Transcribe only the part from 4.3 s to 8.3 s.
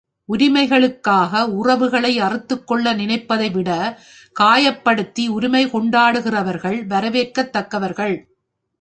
கட்டாயப்படுத்தி உரிமை கொண்டாடுகிறவர்கள் வரவேற்கத்தக்கவர்கள்.